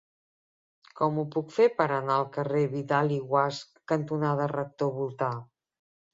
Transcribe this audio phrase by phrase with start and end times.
[1.01, 3.61] Com ho puc fer per anar al carrer Vidal i Guasch
[3.93, 5.31] cantonada Rector Voltà?